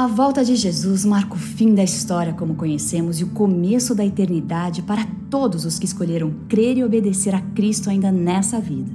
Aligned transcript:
A 0.00 0.06
volta 0.06 0.42
de 0.42 0.56
Jesus 0.56 1.04
marca 1.04 1.34
o 1.34 1.38
fim 1.38 1.74
da 1.74 1.84
história 1.84 2.32
como 2.32 2.54
conhecemos 2.54 3.20
e 3.20 3.24
o 3.24 3.32
começo 3.32 3.94
da 3.94 4.02
eternidade 4.02 4.80
para 4.80 5.06
todos 5.28 5.66
os 5.66 5.78
que 5.78 5.84
escolheram 5.84 6.32
crer 6.48 6.78
e 6.78 6.82
obedecer 6.82 7.34
a 7.34 7.40
Cristo 7.42 7.90
ainda 7.90 8.10
nessa 8.10 8.58
vida. 8.58 8.90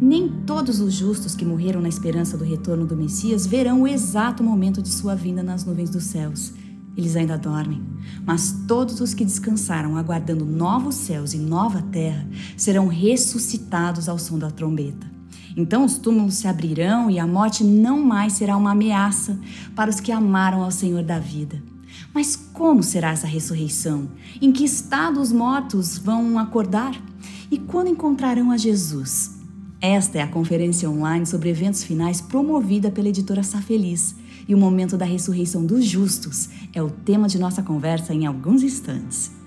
Nem 0.00 0.28
todos 0.46 0.78
os 0.78 0.94
justos 0.94 1.34
que 1.34 1.44
morreram 1.44 1.80
na 1.80 1.88
esperança 1.88 2.38
do 2.38 2.44
retorno 2.44 2.86
do 2.86 2.96
Messias 2.96 3.48
verão 3.48 3.82
o 3.82 3.88
exato 3.88 4.44
momento 4.44 4.80
de 4.80 4.90
sua 4.90 5.16
vinda 5.16 5.42
nas 5.42 5.64
nuvens 5.64 5.90
dos 5.90 6.04
céus. 6.04 6.52
Eles 6.96 7.16
ainda 7.16 7.36
dormem. 7.36 7.82
Mas 8.24 8.64
todos 8.68 9.00
os 9.00 9.14
que 9.14 9.24
descansaram 9.24 9.96
aguardando 9.96 10.44
novos 10.46 10.94
céus 10.94 11.34
e 11.34 11.38
nova 11.38 11.82
terra 11.82 12.24
serão 12.56 12.86
ressuscitados 12.86 14.08
ao 14.08 14.20
som 14.20 14.38
da 14.38 14.52
trombeta. 14.52 15.17
Então 15.58 15.84
os 15.84 15.98
túmulos 15.98 16.36
se 16.36 16.46
abrirão 16.46 17.10
e 17.10 17.18
a 17.18 17.26
morte 17.26 17.64
não 17.64 18.00
mais 18.00 18.34
será 18.34 18.56
uma 18.56 18.70
ameaça 18.70 19.36
para 19.74 19.90
os 19.90 19.98
que 19.98 20.12
amaram 20.12 20.62
ao 20.62 20.70
Senhor 20.70 21.02
da 21.02 21.18
vida. 21.18 21.60
Mas 22.14 22.36
como 22.36 22.80
será 22.80 23.10
essa 23.10 23.26
ressurreição? 23.26 24.08
Em 24.40 24.52
que 24.52 24.64
estado 24.64 25.20
os 25.20 25.32
mortos 25.32 25.98
vão 25.98 26.38
acordar? 26.38 26.94
E 27.50 27.58
quando 27.58 27.88
encontrarão 27.88 28.52
a 28.52 28.56
Jesus? 28.56 29.36
Esta 29.80 30.18
é 30.18 30.22
a 30.22 30.28
conferência 30.28 30.88
online 30.88 31.26
sobre 31.26 31.50
eventos 31.50 31.82
finais 31.82 32.20
promovida 32.20 32.88
pela 32.88 33.08
editora 33.08 33.42
Safeliz. 33.42 34.14
E 34.46 34.54
o 34.54 34.58
momento 34.58 34.96
da 34.96 35.04
ressurreição 35.04 35.66
dos 35.66 35.84
justos 35.84 36.48
é 36.72 36.80
o 36.80 36.88
tema 36.88 37.26
de 37.26 37.36
nossa 37.36 37.64
conversa 37.64 38.14
em 38.14 38.26
alguns 38.26 38.62
instantes. 38.62 39.37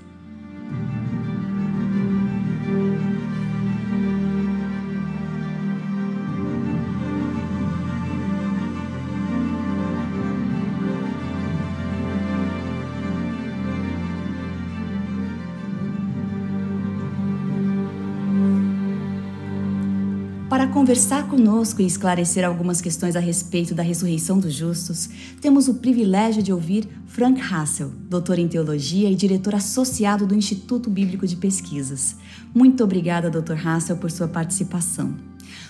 Conversar 20.82 21.28
conosco 21.28 21.80
e 21.80 21.86
esclarecer 21.86 22.44
algumas 22.44 22.82
questões 22.82 23.16
a 23.16 23.20
respeito 23.20 23.76
da 23.76 23.84
ressurreição 23.84 24.40
dos 24.40 24.52
justos, 24.52 25.08
temos 25.40 25.68
o 25.68 25.76
privilégio 25.76 26.42
de 26.42 26.52
ouvir 26.52 26.90
Frank 27.06 27.40
Hassel, 27.40 27.92
doutor 28.10 28.40
em 28.40 28.48
teologia 28.48 29.08
e 29.08 29.14
diretor 29.14 29.54
associado 29.54 30.26
do 30.26 30.34
Instituto 30.34 30.90
Bíblico 30.90 31.28
de 31.28 31.36
Pesquisas. 31.36 32.16
Muito 32.52 32.84
obrigada, 32.84 33.30
doutor 33.30 33.60
Hassel, 33.64 33.98
por 33.98 34.10
sua 34.10 34.28
participação. 34.28 35.14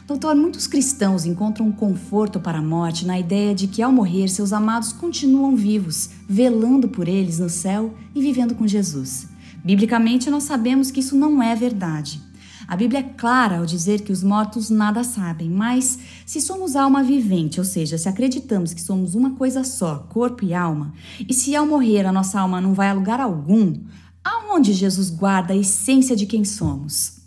Doutor, 0.08 0.34
muitos 0.34 0.66
cristãos 0.66 1.26
encontram 1.26 1.70
conforto 1.74 2.40
para 2.40 2.60
a 2.60 2.64
morte 2.64 3.06
na 3.06 3.20
ideia 3.20 3.54
de 3.54 3.68
que 3.68 3.82
ao 3.82 3.92
morrer 3.92 4.30
seus 4.30 4.54
amados 4.54 4.94
continuam 4.94 5.58
vivos, 5.58 6.12
velando 6.26 6.88
por 6.88 7.10
eles 7.10 7.38
no 7.38 7.50
céu 7.50 7.94
e 8.16 8.22
vivendo 8.22 8.56
com 8.56 8.66
Jesus. 8.66 9.28
Biblicamente, 9.62 10.30
nós 10.30 10.44
sabemos 10.44 10.90
que 10.90 11.02
isso 11.02 11.18
não 11.18 11.44
é 11.44 11.54
verdade. 11.54 12.31
A 12.72 12.76
Bíblia 12.78 13.02
é 13.02 13.04
clara 13.04 13.58
ao 13.58 13.66
dizer 13.66 14.00
que 14.00 14.14
os 14.14 14.24
mortos 14.24 14.70
nada 14.70 15.04
sabem, 15.04 15.50
mas 15.50 16.00
se 16.26 16.40
somos 16.40 16.74
alma 16.74 17.04
vivente, 17.04 17.60
ou 17.60 17.66
seja, 17.66 17.98
se 17.98 18.08
acreditamos 18.08 18.74
que 18.74 18.80
somos 18.80 19.14
uma 19.14 19.32
coisa 19.32 19.62
só, 19.66 20.08
corpo 20.08 20.46
e 20.46 20.54
alma, 20.54 20.94
e 21.28 21.34
se 21.34 21.54
ao 21.54 21.66
morrer 21.66 22.06
a 22.06 22.14
nossa 22.14 22.40
alma 22.40 22.62
não 22.62 22.74
vai 22.74 22.88
a 22.88 22.94
lugar 22.94 23.20
algum, 23.20 23.78
aonde 24.24 24.72
Jesus 24.72 25.10
guarda 25.10 25.52
a 25.52 25.58
essência 25.58 26.16
de 26.16 26.26
quem 26.26 26.46
somos? 26.46 27.21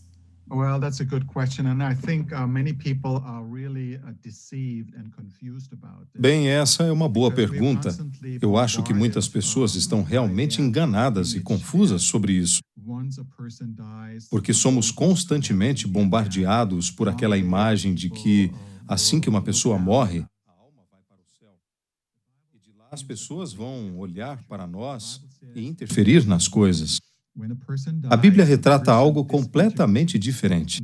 Well, 0.55 0.79
that's 0.79 1.01
a 1.01 1.05
good 1.05 1.27
question, 1.27 1.67
and 1.67 1.83
I 1.83 1.97
think 1.97 2.33
uh, 2.33 2.47
many 2.47 2.73
people 2.73 3.21
are 3.27 3.43
really 3.43 3.97
uh, 3.97 4.13
deceived 4.23 4.95
and 4.95 5.11
confused 5.13 5.73
about 5.73 6.03
it. 6.03 6.21
Bem, 6.21 6.49
essa 6.49 6.85
é 6.85 6.93
uma 6.93 7.09
boa 7.09 7.29
pergunta. 7.33 7.89
Eu 8.41 8.57
acho 8.57 8.81
que 8.85 8.95
muitas 8.95 9.27
pessoas 9.27 9.75
estão 9.75 10.05
realmente 10.05 10.63
enganadas 10.63 11.35
e 11.35 11.41
confusas 11.41 12.03
sobre 12.03 12.35
isso. 12.35 12.61
Porque 14.31 14.53
somos 14.55 14.93
constantemente 14.93 15.89
bombardeados 15.89 16.89
por 16.89 17.09
aquela 17.09 17.37
imagem 17.37 17.93
de 17.93 18.09
que, 18.09 18.53
assim 18.87 19.21
que 19.21 19.29
uma 19.29 19.43
pessoa 19.43 19.77
morre, 19.77 20.25
as 22.93 23.03
pessoas 23.03 23.53
vão 23.53 23.99
olhar 23.99 24.41
para 24.45 24.69
nós 24.69 25.21
e 25.53 25.67
interferir 25.67 26.25
nas 26.29 26.47
coisas. 26.47 27.01
A 28.09 28.17
Bíblia 28.17 28.45
retrata 28.45 28.93
algo 28.93 29.25
completamente 29.25 30.19
diferente. 30.19 30.83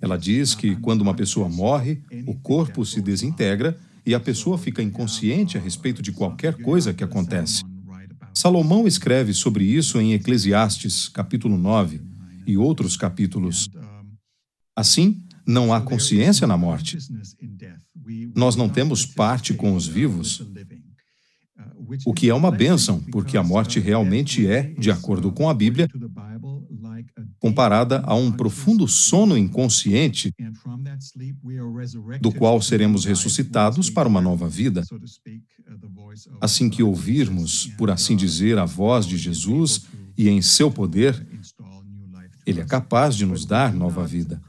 Ela 0.00 0.16
diz 0.16 0.54
que 0.54 0.74
quando 0.76 1.02
uma 1.02 1.14
pessoa 1.14 1.48
morre, 1.48 2.02
o 2.26 2.34
corpo 2.34 2.84
se 2.84 3.00
desintegra 3.00 3.78
e 4.04 4.14
a 4.14 4.20
pessoa 4.20 4.58
fica 4.58 4.82
inconsciente 4.82 5.56
a 5.56 5.60
respeito 5.60 6.02
de 6.02 6.10
qualquer 6.10 6.54
coisa 6.54 6.92
que 6.92 7.04
acontece. 7.04 7.62
Salomão 8.34 8.86
escreve 8.86 9.32
sobre 9.32 9.64
isso 9.64 10.00
em 10.00 10.14
Eclesiastes, 10.14 11.08
capítulo 11.08 11.56
9, 11.56 12.00
e 12.46 12.56
outros 12.56 12.96
capítulos. 12.96 13.70
Assim, 14.74 15.22
não 15.46 15.72
há 15.72 15.80
consciência 15.80 16.46
na 16.46 16.56
morte. 16.56 16.98
Nós 18.34 18.56
não 18.56 18.68
temos 18.68 19.06
parte 19.06 19.54
com 19.54 19.74
os 19.76 19.86
vivos, 19.86 20.44
o 22.06 22.12
que 22.12 22.28
é 22.28 22.34
uma 22.34 22.50
bênção, 22.50 23.00
porque 23.10 23.36
a 23.36 23.42
morte 23.42 23.80
realmente 23.80 24.46
é, 24.46 24.62
de 24.78 24.90
acordo 24.90 25.32
com 25.32 25.48
a 25.48 25.54
Bíblia, 25.54 25.88
comparada 27.38 28.00
a 28.04 28.14
um 28.14 28.30
profundo 28.30 28.86
sono 28.86 29.36
inconsciente, 29.36 30.32
do 32.20 32.32
qual 32.32 32.60
seremos 32.62 33.04
ressuscitados 33.04 33.90
para 33.90 34.08
uma 34.08 34.20
nova 34.20 34.48
vida. 34.48 34.82
Assim 36.40 36.70
que 36.70 36.82
ouvirmos, 36.82 37.66
por 37.78 37.90
assim 37.90 38.16
dizer, 38.16 38.58
a 38.58 38.64
voz 38.64 39.06
de 39.06 39.16
Jesus 39.16 39.86
e 40.16 40.28
em 40.28 40.40
seu 40.40 40.70
poder, 40.70 41.26
ele 42.46 42.60
é 42.60 42.64
capaz 42.64 43.16
de 43.16 43.26
nos 43.26 43.44
dar 43.44 43.72
nova 43.72 44.06
vida. 44.06 44.40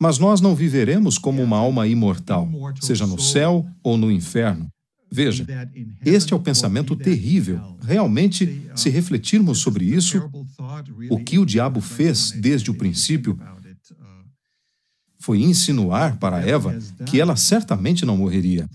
Mas 0.00 0.18
nós 0.18 0.40
não 0.40 0.54
viveremos 0.54 1.18
como 1.18 1.42
uma 1.42 1.58
alma 1.58 1.86
imortal, 1.86 2.48
seja 2.80 3.06
no 3.06 3.20
céu 3.20 3.66
ou 3.82 3.96
no 3.96 4.10
inferno. 4.10 4.68
Veja, 5.12 5.46
este 6.04 6.32
é 6.32 6.36
o 6.36 6.40
pensamento 6.40 6.96
terrível. 6.96 7.60
Realmente, 7.82 8.62
se 8.74 8.88
refletirmos 8.88 9.58
sobre 9.58 9.84
isso, 9.84 10.22
o 11.10 11.18
que 11.18 11.38
o 11.38 11.44
diabo 11.44 11.82
fez 11.82 12.30
desde 12.30 12.70
o 12.70 12.74
princípio 12.74 13.38
foi 15.22 15.40
insinuar 15.40 16.18
para 16.18 16.44
Eva 16.44 16.76
que 17.06 17.20
ela 17.20 17.36
certamente 17.36 18.04
não 18.04 18.16
morreria. 18.16 18.68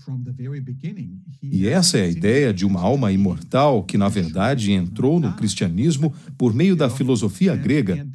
E 1.42 1.68
essa 1.68 1.98
é 1.98 2.02
a 2.02 2.08
ideia 2.08 2.54
de 2.54 2.64
uma 2.64 2.80
alma 2.80 3.12
imortal 3.12 3.82
que, 3.82 3.98
na 3.98 4.08
verdade, 4.08 4.72
entrou 4.72 5.20
no 5.20 5.34
cristianismo 5.34 6.12
por 6.38 6.54
meio 6.54 6.74
da 6.74 6.88
filosofia 6.88 7.54
grega. 7.54 8.06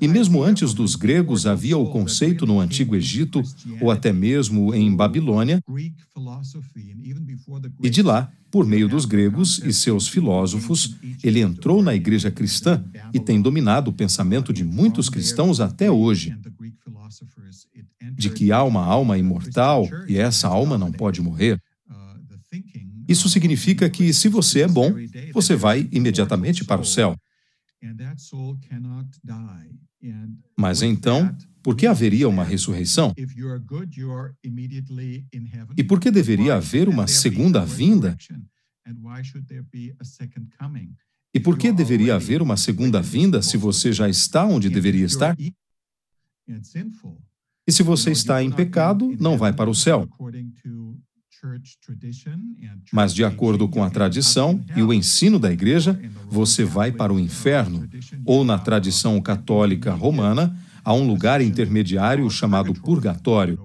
E 0.00 0.06
mesmo 0.06 0.42
antes 0.42 0.74
dos 0.74 0.94
gregos 0.94 1.46
havia 1.46 1.78
o 1.78 1.90
conceito 1.90 2.46
no 2.46 2.60
Antigo 2.60 2.94
Egito, 2.94 3.42
ou 3.80 3.90
até 3.90 4.12
mesmo 4.12 4.74
em 4.74 4.94
Babilônia, 4.94 5.62
e 7.82 7.90
de 7.90 8.02
lá, 8.02 8.32
por 8.50 8.66
meio 8.66 8.88
dos 8.88 9.04
gregos 9.04 9.58
e 9.64 9.72
seus 9.72 10.08
filósofos, 10.08 10.96
ele 11.22 11.40
entrou 11.40 11.82
na 11.82 11.94
igreja 11.94 12.30
cristã 12.30 12.84
e 13.12 13.18
tem 13.18 13.40
dominado 13.40 13.90
o 13.90 13.92
pensamento 13.92 14.52
de 14.52 14.64
muitos 14.64 15.08
cristãos 15.08 15.60
até 15.60 15.90
hoje 15.90 16.36
de 18.14 18.30
que 18.30 18.52
há 18.52 18.62
uma 18.62 18.84
alma 18.84 19.18
imortal 19.18 19.88
e 20.08 20.16
essa 20.16 20.48
alma 20.48 20.78
não 20.78 20.92
pode 20.92 21.20
morrer. 21.20 21.60
Isso 23.08 23.28
significa 23.28 23.88
que, 23.90 24.12
se 24.12 24.28
você 24.28 24.62
é 24.62 24.68
bom, 24.68 24.92
você 25.32 25.56
vai 25.56 25.88
imediatamente 25.92 26.64
para 26.64 26.80
o 26.80 26.84
céu. 26.84 27.16
Mas 30.56 30.82
então, 30.82 31.34
por 31.62 31.76
que 31.76 31.86
haveria 31.86 32.28
uma 32.28 32.44
ressurreição? 32.44 33.14
E 35.76 35.84
por 35.84 36.00
que 36.00 36.10
deveria 36.10 36.56
haver 36.56 36.88
uma 36.88 37.06
segunda 37.06 37.64
vinda? 37.64 38.16
E 41.34 41.40
por 41.40 41.56
que 41.56 41.72
deveria 41.72 42.16
haver 42.16 42.42
uma 42.42 42.56
segunda 42.56 43.00
vinda 43.00 43.40
se 43.40 43.56
você 43.56 43.92
já 43.92 44.08
está 44.08 44.44
onde 44.44 44.68
deveria 44.68 45.06
estar? 45.06 45.36
E 47.66 47.72
se 47.72 47.82
você 47.82 48.10
está 48.10 48.42
em 48.42 48.50
pecado, 48.50 49.16
não 49.18 49.38
vai 49.38 49.52
para 49.52 49.70
o 49.70 49.74
céu. 49.74 50.08
Mas, 52.92 53.14
de 53.14 53.24
acordo 53.24 53.68
com 53.68 53.82
a 53.82 53.90
tradição 53.90 54.64
e 54.76 54.82
o 54.82 54.92
ensino 54.92 55.38
da 55.38 55.52
igreja, 55.52 55.98
você 56.28 56.64
vai 56.64 56.92
para 56.92 57.12
o 57.12 57.18
inferno, 57.18 57.88
ou 58.24 58.44
na 58.44 58.58
tradição 58.58 59.20
católica 59.20 59.92
romana, 59.92 60.56
a 60.84 60.92
um 60.92 61.06
lugar 61.06 61.40
intermediário 61.40 62.28
chamado 62.30 62.72
purgatório. 62.74 63.58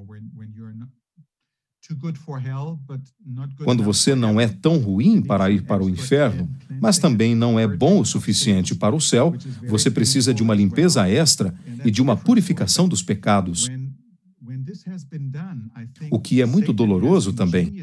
Quando 3.64 3.81
você 3.81 4.14
não 4.14 4.40
é 4.40 4.48
tão 4.48 4.78
ruim 4.78 5.22
para 5.22 5.50
ir 5.50 5.64
para 5.64 5.84
o 5.84 5.90
inferno, 5.90 6.50
mas 6.81 6.98
também 6.98 7.34
não 7.34 7.58
é 7.58 7.66
bom 7.66 8.02
o 8.02 8.06
suficiente 8.06 8.75
para 8.75 8.96
o 8.96 9.00
céu, 9.00 9.34
você 9.68 9.90
precisa 9.90 10.34
de 10.34 10.44
uma 10.44 10.54
limpeza 10.54 11.08
extra 11.08 11.54
e 11.86 11.92
de 11.92 12.02
uma 12.02 12.18
purificação 12.18 12.88
dos 12.90 13.02
pecados. 13.02 13.69
O 16.12 16.19
que 16.19 16.42
é 16.42 16.46
muito 16.46 16.74
doloroso 16.74 17.31
também. 17.31 17.74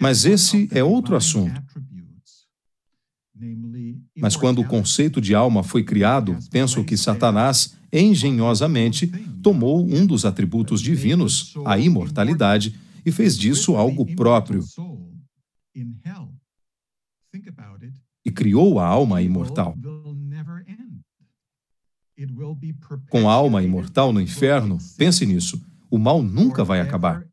Mas 0.00 0.24
esse 0.24 0.68
é 0.72 0.84
outro 0.84 1.16
assunto. 1.16 1.60
Mas 4.16 4.36
quando 4.36 4.60
o 4.60 4.66
conceito 4.66 5.20
de 5.20 5.34
alma 5.34 5.62
foi 5.62 5.82
criado, 5.82 6.38
penso 6.50 6.84
que 6.84 6.96
Satanás, 6.96 7.76
engenhosamente, 7.92 9.06
tomou 9.42 9.84
um 9.84 10.06
dos 10.06 10.24
atributos 10.24 10.80
divinos, 10.80 11.54
a 11.64 11.78
imortalidade, 11.78 12.78
e 13.04 13.12
fez 13.12 13.36
disso 13.36 13.76
algo 13.76 14.06
próprio. 14.14 14.64
E 18.24 18.30
criou 18.30 18.78
a 18.78 18.86
alma 18.86 19.20
imortal. 19.20 19.76
Com 23.10 23.28
a 23.28 23.32
alma 23.32 23.62
imortal 23.62 24.12
no 24.12 24.20
inferno, 24.20 24.78
pense 24.96 25.26
nisso, 25.26 25.60
o 25.90 25.98
mal 25.98 26.22
nunca 26.22 26.64
vai 26.64 26.80
acabar. 26.80 27.26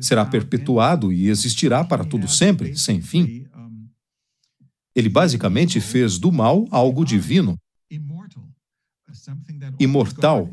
Será 0.00 0.24
perpetuado 0.24 1.12
e 1.12 1.28
existirá 1.28 1.84
para 1.84 2.04
todo 2.04 2.26
sempre, 2.26 2.76
sem 2.76 3.00
fim. 3.00 3.43
Ele 4.94 5.08
basicamente 5.08 5.80
fez 5.80 6.18
do 6.18 6.30
mal 6.30 6.66
algo 6.70 7.04
divino, 7.04 7.58
imortal, 9.78 10.48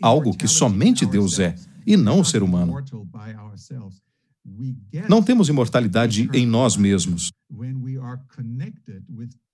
algo 0.00 0.36
que 0.36 0.48
somente 0.48 1.04
Deus 1.04 1.38
é 1.38 1.54
e 1.86 1.96
não 1.96 2.20
o 2.20 2.24
ser 2.24 2.42
humano. 2.42 2.74
Não 5.08 5.22
temos 5.22 5.48
imortalidade 5.48 6.28
em 6.32 6.46
nós 6.46 6.76
mesmos. 6.76 7.32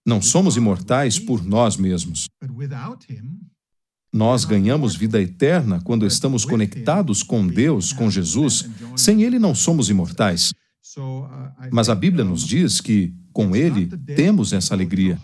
Não 0.04 0.20
somos 0.20 0.56
imortais 0.56 1.18
por 1.18 1.44
nós 1.44 1.76
mesmos. 1.76 2.28
Nós 4.12 4.44
ganhamos 4.44 4.96
vida 4.96 5.22
eterna 5.22 5.80
quando 5.80 6.04
estamos 6.04 6.44
conectados 6.44 7.22
com 7.22 7.46
Deus, 7.46 7.92
com 7.92 8.10
Jesus. 8.10 8.68
Sem 8.96 9.22
Ele 9.22 9.38
não 9.38 9.54
somos 9.54 9.88
imortais. 9.88 10.52
Mas 11.72 11.88
a 11.88 11.94
Bíblia 11.94 12.24
nos 12.24 12.46
diz 12.46 12.80
que, 12.80 13.14
com 13.32 13.54
Ele, 13.54 13.86
temos 14.14 14.52
essa 14.52 14.74
alegria. 14.74 15.18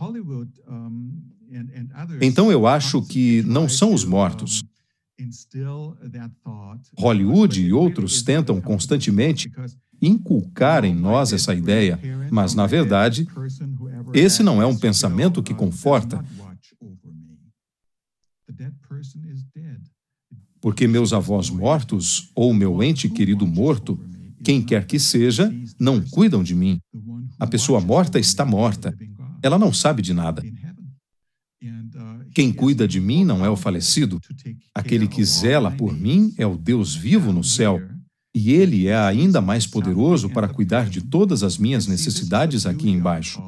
Então 2.20 2.53
eu 2.53 2.67
acho 2.67 3.03
que 3.03 3.43
não 3.43 3.69
são 3.69 3.94
os 3.94 4.05
mortos. 4.05 4.62
Hollywood 6.99 7.62
e 7.62 7.73
outros 7.73 8.23
tentam 8.23 8.61
constantemente 8.61 9.50
inculcar 10.00 10.85
em 10.85 10.94
nós 10.94 11.32
essa 11.32 11.55
ideia, 11.55 11.99
mas, 12.31 12.55
na 12.55 12.67
verdade, 12.67 13.26
esse 14.12 14.43
não 14.43 14.61
é 14.61 14.67
um 14.67 14.76
pensamento 14.76 15.43
que 15.43 15.55
conforta. 15.55 16.23
Porque 20.61 20.87
meus 20.87 21.12
avós 21.12 21.49
mortos, 21.49 22.31
ou 22.35 22.53
meu 22.53 22.82
ente 22.82 23.08
querido 23.08 23.47
morto, 23.47 23.99
quem 24.46 24.62
quer 24.62 24.87
que 24.87 24.96
seja, 25.00 25.52
não 25.76 26.00
cuidam 26.00 26.40
de 26.40 26.54
mim. 26.54 26.81
A 27.37 27.48
pessoa 27.48 27.81
morta 27.81 28.16
está 28.16 28.44
morta. 28.44 28.96
Ela 29.43 29.58
não 29.58 29.72
sabe 29.72 30.00
de 30.02 30.14
nada. 30.14 30.40
Quem 32.32 32.52
cuida 32.52 32.87
de 32.87 33.00
mim 33.00 33.25
não 33.25 33.44
é 33.44 33.50
o 33.50 33.56
falecido. 33.56 34.20
Aquele 34.72 35.08
que 35.08 35.25
zela 35.25 35.72
por 35.72 35.93
mim 35.93 36.32
é 36.38 36.46
o 36.46 36.56
Deus 36.56 36.94
vivo 36.94 37.32
no 37.32 37.43
céu. 37.43 37.81
E 38.32 38.52
ele 38.52 38.87
é 38.87 38.96
ainda 38.96 39.40
mais 39.40 39.66
poderoso 39.66 40.31
para 40.31 40.48
cuidar 40.48 40.88
de 40.88 41.00
todas 41.00 41.43
as 41.43 41.58
minhas 41.58 41.88
necessidades 41.88 42.66
aqui 42.66 42.88
embaixo. 42.88 43.43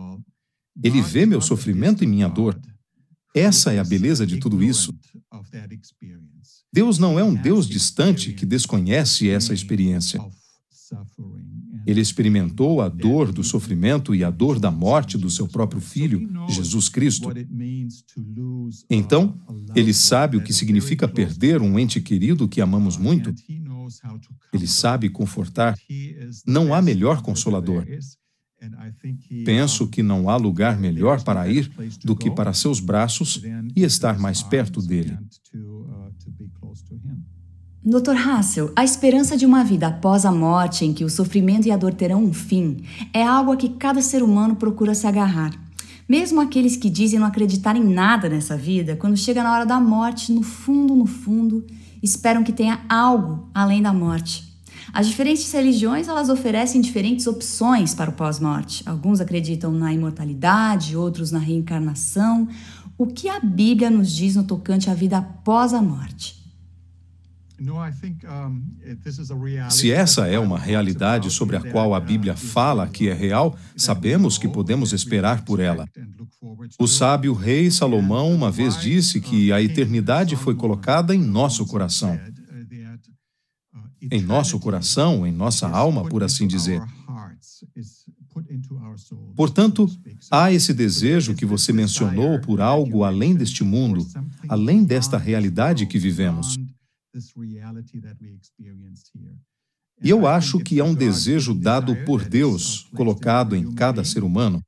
Ele 0.83 1.01
vê 1.01 1.25
meu 1.25 1.41
sofrimento 1.41 2.03
e 2.03 2.09
minha 2.09 2.27
dor. 2.27 2.61
Essa 3.37 3.73
é 3.73 3.79
a 3.79 3.85
beleza 3.85 4.27
de 4.27 4.39
tudo 4.39 4.65
isso. 4.65 4.93
Deus 6.73 6.99
não 6.99 7.17
é 7.21 7.23
um 7.23 7.37
Deus 7.37 7.69
distante 7.69 8.33
que 8.33 8.45
desconhece 8.45 9.29
essa 9.29 9.55
experiência. 9.55 10.21
Ele 11.87 12.01
experimentou 12.01 12.81
a 12.81 12.89
dor 12.89 13.33
do 13.33 13.43
sofrimento 13.43 14.15
e 14.15 14.23
a 14.23 14.31
dor 14.31 14.59
da 14.59 14.71
morte 14.71 15.17
do 15.17 15.31
seu 15.31 15.49
próprio 15.49 15.81
filho, 15.81 16.29
Jesus 16.49 16.89
Cristo. 16.89 17.31
Então, 18.91 19.39
ele 19.75 19.95
sabe 19.95 20.37
o 20.37 20.43
que 20.43 20.53
significa 20.53 21.09
perder 21.09 21.63
um 21.63 21.79
ente 21.79 22.01
querido 22.01 22.49
que 22.49 22.61
amamos 22.61 22.97
muito. 22.97 23.35
Ele 24.53 24.67
sabe 24.67 25.09
confortar. 25.09 25.79
Não 26.47 26.75
há 26.75 26.83
melhor 26.83 27.23
consolador. 27.23 27.87
Penso 29.45 29.87
que 29.87 30.03
não 30.03 30.29
há 30.29 30.37
lugar 30.37 30.79
melhor 30.79 31.23
para 31.23 31.49
ir 31.49 31.71
do 32.05 32.17
que 32.17 32.31
para 32.31 32.53
seus 32.53 32.81
braços 32.81 33.41
e 33.75 33.85
estar 33.85 34.19
mais 34.19 34.43
perto 34.43 34.83
dele. 34.83 35.17
Dr. 37.85 38.17
Hassel, 38.17 38.73
a 38.75 38.85
esperança 38.85 39.37
de 39.37 39.47
uma 39.47 39.63
vida 39.63 39.87
após 39.87 40.27
a 40.27 40.33
morte 40.33 40.85
em 40.85 40.93
que 40.93 41.05
o 41.05 41.09
sofrimento 41.09 41.69
e 41.69 41.71
a 41.71 41.77
dor 41.77 41.95
terão 41.95 42.25
um 42.25 42.33
fim 42.33 42.79
é 43.15 43.23
algo 43.23 43.53
a 43.53 43.57
que 43.57 43.69
cada 43.69 44.03
ser 44.03 44.21
humano 44.21 44.57
procura 44.57 44.95
se 44.95 45.07
agarrar. 45.07 45.53
Mesmo 46.09 46.41
aqueles 46.41 46.77
que 46.77 46.91
dizem 46.91 47.21
não 47.21 47.27
acreditar 47.29 47.77
em 47.77 47.85
nada 47.85 48.29
nessa 48.29 48.57
vida, 48.57 48.97
quando 48.97 49.17
chega 49.17 49.45
na 49.45 49.53
hora 49.53 49.65
da 49.65 49.79
morte, 49.79 50.33
no 50.33 50.43
fundo, 50.43 50.97
no 50.97 51.07
fundo, 51.07 51.65
esperam 52.03 52.43
que 52.43 52.53
tenha 52.53 52.81
algo 52.89 53.49
além 53.55 53.81
da 53.81 53.93
morte. 53.93 54.53
As 54.93 55.07
diferentes 55.07 55.51
religiões 55.53 56.09
elas 56.09 56.29
oferecem 56.29 56.81
diferentes 56.81 57.29
opções 57.29 57.95
para 57.95 58.11
o 58.11 58.15
pós-morte. 58.15 58.83
Alguns 58.87 59.21
acreditam 59.21 59.71
na 59.71 59.95
imortalidade, 59.95 60.97
outros 60.97 61.31
na 61.31 61.39
reencarnação. 61.39 62.49
O 62.97 63.07
que 63.07 63.29
a 63.29 63.39
Bíblia 63.39 63.89
nos 63.89 64.11
diz 64.11 64.35
no 64.35 64.43
tocante 64.43 64.91
à 64.91 64.95
vida 64.95 65.19
após 65.19 65.73
a 65.73 65.81
morte? 65.81 66.39
Se 69.71 69.91
essa 69.91 70.27
é 70.27 70.39
uma 70.39 70.59
realidade 70.59 71.31
sobre 71.31 71.57
a 71.57 71.61
qual 71.61 71.95
a 71.95 72.01
Bíblia 72.01 72.37
fala 72.37 72.87
que 72.87 73.09
é 73.09 73.15
real, 73.15 73.57
sabemos 73.77 74.39
que 74.39 74.49
podemos 74.49 74.93
esperar 74.93 75.45
por 75.45 75.59
ela. 75.59 75.87
O 76.79 76.87
sábio 76.87 77.33
rei 77.35 77.71
Salomão 77.71 78.33
uma 78.33 78.51
vez 78.51 78.81
disse 78.81 79.21
que 79.21 79.53
a 79.53 79.61
eternidade 79.61 80.37
foi 80.37 80.55
colocada 80.55 81.15
em 81.15 81.21
nosso 81.21 81.67
coração. 81.67 82.19
Em 84.11 84.23
nosso 84.23 84.61
coração, 84.61 85.27
em 85.27 85.33
nossa 85.33 85.69
alma, 85.69 86.05
por 86.05 86.23
assim 86.23 86.47
dizer. 86.47 86.81
Portanto, 89.35 89.89
há 90.31 90.53
esse 90.53 90.73
desejo 90.73 91.35
que 91.35 91.45
você 91.45 91.73
mencionou 91.73 92.41
por 92.41 92.61
algo 92.61 93.03
além 93.03 93.35
deste 93.35 93.65
mundo, 93.65 94.07
além 94.49 94.85
desta 94.85 95.19
realidade 95.19 95.87
que 95.87 95.99
vivemos. 95.99 96.57
E 100.03 100.11
eu 100.11 100.27
acho 100.27 100.61
que 100.61 100.79
é 100.79 100.85
um 100.85 100.95
desejo 100.95 101.53
dado 101.53 101.97
por 102.05 102.25
Deus, 102.25 102.87
colocado 102.95 103.57
em 103.57 103.73
cada 103.73 104.05
ser 104.05 104.23
humano. 104.23 104.63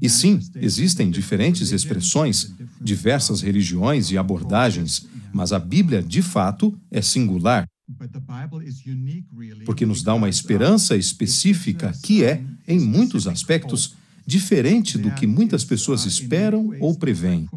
E 0.00 0.08
sim, 0.08 0.38
existem 0.56 1.10
diferentes 1.10 1.72
expressões, 1.72 2.54
diversas 2.80 3.40
religiões 3.40 4.10
e 4.10 4.18
abordagens, 4.18 5.06
mas 5.32 5.52
a 5.52 5.58
Bíblia, 5.58 6.00
de 6.00 6.22
fato, 6.22 6.78
é 6.90 7.02
singular. 7.02 7.66
Porque 9.64 9.84
nos 9.84 10.02
dá 10.02 10.14
uma 10.14 10.28
esperança 10.28 10.96
específica 10.96 11.92
que 12.02 12.22
é, 12.22 12.44
em 12.68 12.78
muitos 12.78 13.26
aspectos, 13.26 13.96
diferente 14.24 14.96
do 14.96 15.10
que 15.12 15.26
muitas 15.26 15.64
pessoas 15.64 16.04
esperam 16.04 16.70
ou 16.80 16.94
preveem 16.94 17.48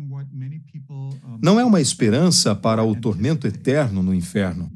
não 1.41 1.59
é 1.59 1.65
uma 1.65 1.81
esperança 1.81 2.55
para 2.55 2.83
o 2.83 2.95
tormento 2.95 3.47
eterno 3.47 4.03
no 4.03 4.13
inferno. 4.13 4.71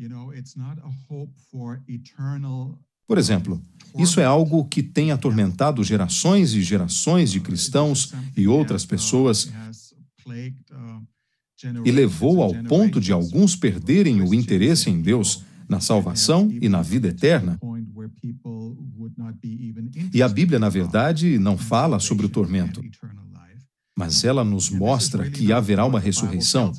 Por 3.08 3.18
exemplo, 3.18 3.62
isso 3.98 4.20
é 4.20 4.26
algo 4.26 4.66
que 4.66 4.82
tem 4.82 5.12
atormentado 5.12 5.84
gerações 5.84 6.54
e 6.54 6.62
gerações 6.62 7.32
de 7.32 7.40
cristãos 7.40 8.14
e 8.36 8.48
outras 8.48 8.86
pessoas 8.86 9.52
e 11.84 11.92
levou 11.92 12.42
ao 12.42 12.54
ponto 12.64 13.00
de 13.00 13.12
alguns 13.12 13.56
perderem 13.56 14.22
o 14.22 14.34
interesse 14.34 14.90
em 14.90 15.02
Deus, 15.02 15.44
na 15.70 15.80
salvação 15.80 16.52
e 16.62 16.68
na 16.68 16.82
vida 16.82 17.08
eterna. 17.08 17.60
E 20.14 20.22
a 20.22 20.28
Bíblia, 20.28 20.60
na 20.60 20.70
verdade, 20.70 21.40
não 21.40 21.58
fala 21.58 22.00
sobre 22.00 22.26
o 22.26 22.30
tormento 22.30 22.82
mas 23.98 24.26
ela 24.26 24.44
nos 24.44 24.70
mostra 24.70 25.30
que 25.30 25.54
haverá 25.54 25.86
uma 25.86 26.00
ressurreição. 26.00 26.74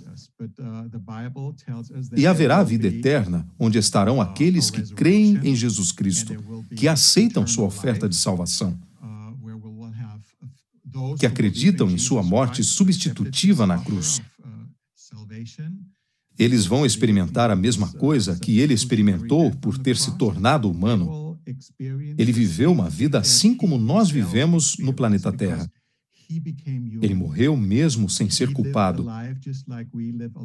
E 2.15 2.27
haverá 2.27 2.63
vida 2.63 2.87
eterna, 2.87 3.49
onde 3.59 3.79
estarão 3.79 4.21
aqueles 4.21 4.71
que 4.71 4.83
creem 4.95 5.41
em 5.43 5.57
Jesus 5.57 5.91
Cristo, 5.91 6.37
que 6.77 6.87
aceitam 6.87 7.47
sua 7.47 7.65
oferta 7.65 8.07
de 8.07 8.17
salvação, 8.17 8.79
que 11.19 11.25
acreditam 11.25 11.91
em 11.91 11.97
sua 11.97 12.23
morte 12.23 12.63
substitutiva 12.63 13.67
na 13.67 13.79
cruz. 13.79 14.21
Eles 16.39 16.67
vão 16.67 16.85
experimentar 16.85 17.51
a 17.51 17.57
mesma 17.57 17.91
coisa 17.95 18.39
que 18.39 18.59
ele 18.59 18.75
experimentou 18.75 19.51
por 19.53 19.79
ter 19.79 19.97
se 19.97 20.19
tornado 20.19 20.71
humano. 20.71 21.39
Ele 21.79 22.33
viveu 22.33 22.71
uma 22.71 22.91
vida 22.91 23.19
assim 23.19 23.55
como 23.55 23.79
nós 23.79 24.11
vivemos 24.11 24.77
no 24.79 24.93
planeta 24.93 25.33
Terra. 25.33 25.71
Ele 27.03 27.15
morreu 27.15 27.57
mesmo 27.57 28.09
sem 28.09 28.29
ser 28.31 28.53
culpado. 28.53 29.07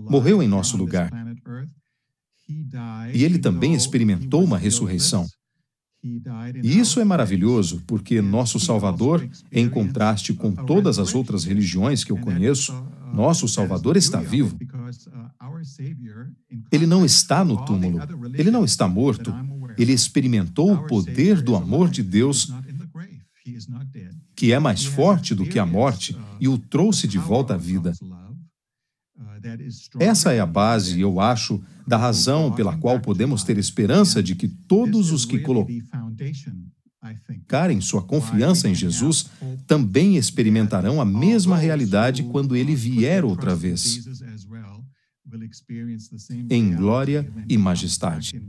Morreu 0.09 0.41
em 0.41 0.47
nosso 0.47 0.77
lugar. 0.77 1.11
e 3.13 3.23
ele 3.23 3.39
também 3.39 3.73
experimentou 3.73 4.43
uma 4.43 4.57
ressurreição. 4.57 5.25
E 6.03 6.79
isso 6.79 7.00
é 7.00 7.05
maravilhoso, 7.05 7.83
porque 7.85 8.21
nosso 8.21 8.59
Salvador, 8.59 9.27
em 9.51 9.69
contraste 9.69 10.33
com 10.33 10.51
todas 10.51 10.97
as 10.97 11.13
outras 11.13 11.43
religiões 11.43 12.03
que 12.03 12.11
eu 12.11 12.17
conheço, 12.17 12.73
nosso 13.13 13.47
Salvador 13.47 13.95
está 13.95 14.19
vivo. 14.19 14.57
Ele 16.71 16.88
não 16.88 17.05
está 17.05 17.45
no 17.45 17.63
túmulo, 17.65 18.00
ele 18.33 18.50
não 18.50 18.65
está 18.65 18.88
morto. 18.88 19.33
Ele 19.77 19.93
experimentou 19.93 20.73
o 20.73 20.88
poder 20.88 21.41
do 21.41 21.55
amor 21.55 21.89
de 21.89 22.03
Deus, 22.03 22.51
que 24.41 24.51
é 24.51 24.57
mais 24.57 24.83
forte 24.83 25.36
do 25.36 25.45
que 25.45 25.60
a 25.60 25.65
morte, 25.67 26.17
e 26.39 26.48
o 26.48 26.57
trouxe 26.57 27.07
de 27.07 27.19
volta 27.19 27.53
à 27.53 27.57
vida. 27.57 27.93
Essa 30.00 30.33
é 30.33 30.39
a 30.39 30.48
base, 30.48 31.00
eu 31.00 31.19
acho, 31.19 31.63
da 31.86 31.95
razão 31.95 32.51
pela 32.51 32.75
qual 32.75 33.00
podemos 33.00 33.43
ter 33.43 33.60
esperança 33.60 34.24
de 34.24 34.33
que 34.33 34.48
todos 34.48 35.12
os 35.12 35.25
que 35.25 35.38
colocarem 35.38 35.69
sua 37.81 38.01
confiança 38.01 38.67
em 38.67 38.74
Jesus 38.74 39.29
também 39.67 40.17
experimentarão 40.17 41.00
a 41.00 41.05
mesma 41.05 41.55
realidade 41.55 42.24
quando 42.24 42.55
ele 42.55 42.74
vier 42.74 43.24
outra 43.24 43.55
vez, 43.55 44.07
em 46.50 46.75
glória 46.75 47.31
e 47.48 47.60
majestade. 47.60 48.41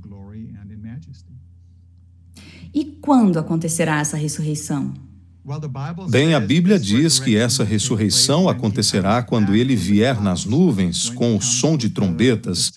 E 2.73 2.83
quando 3.03 3.39
acontecerá 3.39 4.01
essa 4.01 4.17
ressurreição? 4.17 5.12
Bem, 6.09 6.35
a 6.35 6.41
Bíblia 6.41 6.79
diz 6.79 7.19
que 7.19 7.37
essa 7.37 7.65
ressurreição 7.65 8.49
acontecerá 8.49 9.23
quando 9.23 9.57
ele 9.57 9.75
vier 9.75 10.21
nas 10.21 10.45
nuvens 10.45 11.11
com 11.11 11.37
o 11.37 11.43
som 11.43 11.77
de 11.77 11.91
trombetas 11.91 12.71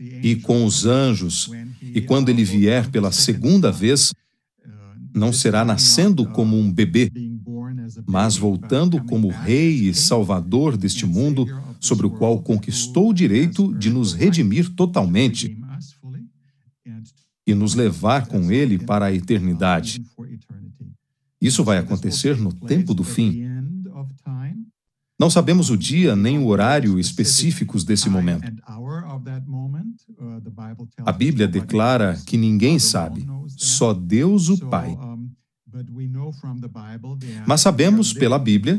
e 0.00 0.34
com 0.34 0.64
os 0.64 0.84
anjos, 0.84 1.50
e 1.80 2.00
quando 2.00 2.28
ele 2.28 2.42
vier 2.42 2.90
pela 2.90 3.12
segunda 3.12 3.70
vez, 3.70 4.12
não 5.14 5.32
será 5.32 5.64
nascendo 5.64 6.26
como 6.26 6.58
um 6.58 6.72
bebê, 6.72 7.10
mas 8.06 8.36
voltando 8.36 9.02
como 9.04 9.28
Rei 9.28 9.88
e 9.88 9.94
Salvador 9.94 10.76
deste 10.76 11.06
mundo, 11.06 11.46
sobre 11.78 12.06
o 12.06 12.10
qual 12.10 12.40
conquistou 12.42 13.10
o 13.10 13.14
direito 13.14 13.72
de 13.74 13.90
nos 13.90 14.12
redimir 14.12 14.70
totalmente 14.70 15.56
e 17.46 17.54
nos 17.54 17.74
levar 17.74 18.26
com 18.26 18.50
ele 18.52 18.78
para 18.78 19.06
a 19.06 19.12
eternidade. 19.12 20.02
Isso 21.42 21.64
vai 21.64 21.78
acontecer 21.78 22.36
no 22.36 22.52
tempo 22.52 22.94
do 22.94 23.02
fim. 23.02 23.44
Não 25.18 25.28
sabemos 25.28 25.70
o 25.70 25.76
dia 25.76 26.14
nem 26.14 26.38
o 26.38 26.46
horário 26.46 27.00
específicos 27.00 27.84
desse 27.84 28.08
momento. 28.08 28.50
A 31.04 31.12
Bíblia 31.12 31.48
declara 31.48 32.16
que 32.24 32.36
ninguém 32.36 32.78
sabe, 32.78 33.26
só 33.48 33.92
Deus 33.92 34.48
o 34.48 34.68
Pai. 34.68 34.96
Mas 37.46 37.60
sabemos 37.60 38.12
pela 38.12 38.38
Bíblia 38.38 38.78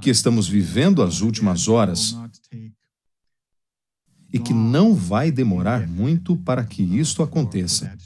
que 0.00 0.10
estamos 0.10 0.48
vivendo 0.48 1.02
as 1.02 1.20
últimas 1.20 1.68
horas 1.68 2.16
e 4.32 4.38
que 4.38 4.52
não 4.52 4.94
vai 4.94 5.30
demorar 5.30 5.86
muito 5.86 6.36
para 6.36 6.64
que 6.64 6.82
isto 6.82 7.22
aconteça. 7.22 7.96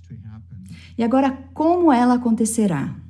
E 0.97 1.03
agora, 1.03 1.33
como 1.53 1.93
ela 1.93 2.15
acontecerá? 2.15 3.04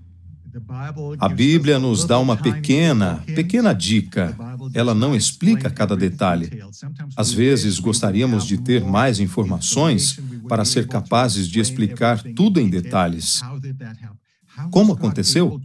A 1.18 1.28
Bíblia 1.28 1.78
nos 1.78 2.04
dá 2.04 2.18
uma 2.18 2.36
pequena, 2.36 3.22
pequena 3.26 3.72
dica. 3.72 4.36
Ela 4.72 4.94
não 4.94 5.14
explica 5.14 5.68
cada 5.68 5.96
detalhe. 5.96 6.62
Às 7.16 7.32
vezes 7.32 7.78
gostaríamos 7.80 8.46
de 8.46 8.58
ter 8.58 8.84
mais 8.84 9.18
informações 9.18 10.20
para 10.48 10.64
ser 10.64 10.86
capazes 10.86 11.48
de 11.48 11.58
explicar 11.58 12.22
tudo 12.34 12.60
em 12.60 12.68
detalhes. 12.68 13.42
Como 14.70 14.92
aconteceu? 14.92 15.60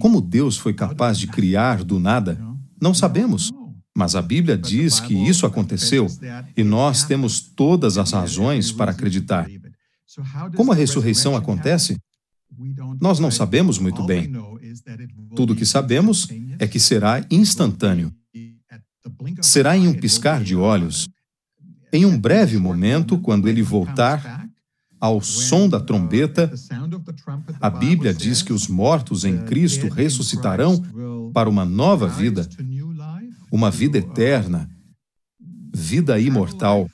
Como 0.00 0.20
Deus 0.20 0.56
foi 0.56 0.74
capaz 0.74 1.16
de 1.16 1.28
criar 1.28 1.84
do 1.84 2.00
nada? 2.00 2.40
Não 2.80 2.92
sabemos. 2.92 3.52
Mas 3.96 4.16
a 4.16 4.22
Bíblia 4.22 4.56
diz 4.56 4.98
que 4.98 5.14
isso 5.14 5.46
aconteceu 5.46 6.08
e 6.56 6.64
nós 6.64 7.04
temos 7.04 7.40
todas 7.40 7.98
as 7.98 8.10
razões 8.10 8.72
para 8.72 8.90
acreditar. 8.90 9.46
Como 10.56 10.72
a 10.72 10.74
ressurreição 10.74 11.36
acontece? 11.36 11.96
Nós 13.00 13.18
não 13.18 13.30
sabemos 13.30 13.78
muito 13.78 14.04
bem. 14.04 14.32
Tudo 15.34 15.52
o 15.52 15.56
que 15.56 15.66
sabemos 15.66 16.28
é 16.58 16.66
que 16.66 16.78
será 16.80 17.24
instantâneo. 17.30 18.12
Será 19.40 19.76
em 19.76 19.88
um 19.88 19.94
piscar 19.94 20.42
de 20.42 20.54
olhos. 20.54 21.08
Em 21.92 22.06
um 22.06 22.18
breve 22.18 22.56
momento, 22.56 23.18
quando 23.18 23.48
ele 23.48 23.62
voltar, 23.62 24.42
ao 25.02 25.20
som 25.20 25.68
da 25.68 25.80
trombeta, 25.80 26.52
a 27.60 27.68
Bíblia 27.68 28.14
diz 28.14 28.40
que 28.40 28.52
os 28.52 28.68
mortos 28.68 29.24
em 29.24 29.36
Cristo 29.44 29.88
ressuscitarão 29.88 30.80
para 31.34 31.50
uma 31.50 31.64
nova 31.64 32.06
vida, 32.06 32.48
uma 33.50 33.68
vida 33.68 33.98
eterna, 33.98 34.70
vida 35.74 36.20
imortal. 36.20 36.88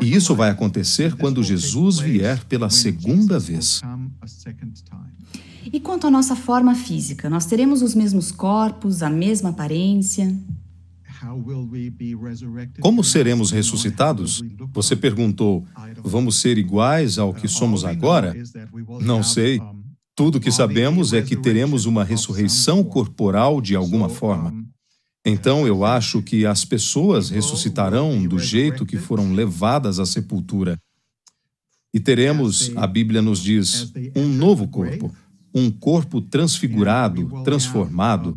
E 0.00 0.14
isso 0.14 0.34
vai 0.34 0.50
acontecer 0.50 1.14
quando 1.16 1.42
Jesus 1.42 1.98
vier 1.98 2.44
pela 2.44 2.70
segunda 2.70 3.38
vez. 3.38 3.80
E 5.72 5.80
quanto 5.80 6.06
à 6.06 6.10
nossa 6.10 6.34
forma 6.36 6.74
física, 6.74 7.30
nós 7.30 7.46
teremos 7.46 7.82
os 7.82 7.94
mesmos 7.94 8.32
corpos, 8.32 9.02
a 9.02 9.10
mesma 9.10 9.50
aparência? 9.50 10.36
Como 12.80 13.04
seremos 13.04 13.50
ressuscitados? 13.50 14.42
Você 14.72 14.96
perguntou, 14.96 15.64
vamos 16.02 16.36
ser 16.36 16.58
iguais 16.58 17.16
ao 17.18 17.32
que 17.32 17.46
somos 17.46 17.84
agora? 17.84 18.34
Não 19.00 19.22
sei. 19.22 19.60
Tudo 20.14 20.40
que 20.40 20.50
sabemos 20.50 21.12
é 21.12 21.22
que 21.22 21.36
teremos 21.36 21.86
uma 21.86 22.04
ressurreição 22.04 22.82
corporal 22.84 23.60
de 23.60 23.76
alguma 23.76 24.08
forma. 24.08 24.61
Então 25.24 25.66
eu 25.66 25.84
acho 25.84 26.20
que 26.20 26.44
as 26.44 26.64
pessoas 26.64 27.30
ressuscitarão 27.30 28.26
do 28.26 28.38
jeito 28.38 28.84
que 28.84 28.96
foram 28.96 29.32
levadas 29.32 29.98
à 29.98 30.06
sepultura. 30.06 30.80
E 31.94 32.00
teremos, 32.00 32.72
a 32.76 32.86
Bíblia 32.86 33.22
nos 33.22 33.42
diz, 33.42 33.92
um 34.16 34.26
novo 34.26 34.66
corpo, 34.66 35.14
um 35.54 35.70
corpo 35.70 36.20
transfigurado, 36.20 37.42
transformado, 37.44 38.34